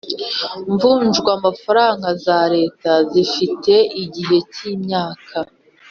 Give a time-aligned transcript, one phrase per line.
[0.71, 3.73] mvunjwamafaranga za Leta zifite
[4.03, 5.37] igihe cy imyaka